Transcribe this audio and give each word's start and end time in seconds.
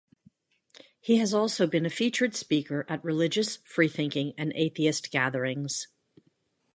He 0.99 1.17
has 1.17 1.31
also 1.31 1.67
been 1.67 1.85
a 1.85 1.89
featured 1.91 2.33
speaker 2.33 2.87
at 2.89 3.03
religious, 3.03 3.57
freethinking, 3.59 4.33
and 4.35 4.51
atheist 4.55 5.11
gatherings. 5.11 5.89